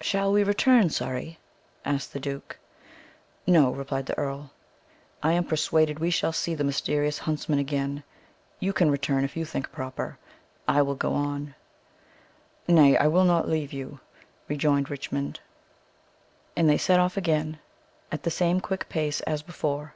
[0.00, 1.38] "Shall we return, Surrey?"
[1.84, 2.58] asked the duke.
[3.46, 4.50] "No," replied the earl.
[5.22, 8.02] "I am persuaded we shall see the mysterious huntsman again.
[8.58, 10.18] You can return, if you think proper.
[10.66, 11.54] I will go on."
[12.66, 14.00] "Nay, I will not leave you,"
[14.48, 15.38] rejoined Richmond.
[16.56, 17.60] And they set off again
[18.10, 19.94] at the same quick pace as before.